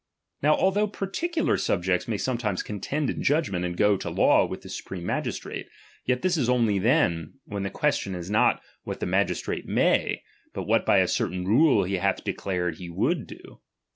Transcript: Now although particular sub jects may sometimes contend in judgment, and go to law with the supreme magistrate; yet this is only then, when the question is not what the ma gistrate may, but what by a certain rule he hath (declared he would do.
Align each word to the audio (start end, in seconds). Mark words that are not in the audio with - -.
Now 0.41 0.55
although 0.55 0.87
particular 0.87 1.57
sub 1.57 1.83
jects 1.83 2.07
may 2.07 2.17
sometimes 2.17 2.63
contend 2.63 3.11
in 3.11 3.21
judgment, 3.21 3.63
and 3.63 3.77
go 3.77 3.97
to 3.97 4.09
law 4.09 4.47
with 4.47 4.63
the 4.63 4.69
supreme 4.69 5.05
magistrate; 5.05 5.67
yet 6.05 6.23
this 6.23 6.37
is 6.37 6.49
only 6.49 6.79
then, 6.79 7.33
when 7.45 7.61
the 7.61 7.69
question 7.69 8.15
is 8.15 8.27
not 8.31 8.63
what 8.83 8.99
the 8.99 9.05
ma 9.05 9.23
gistrate 9.25 9.67
may, 9.67 10.23
but 10.55 10.63
what 10.63 10.87
by 10.87 10.97
a 10.97 11.07
certain 11.07 11.45
rule 11.45 11.83
he 11.83 11.97
hath 11.97 12.23
(declared 12.23 12.77
he 12.77 12.89
would 12.89 13.27
do. 13.27 13.59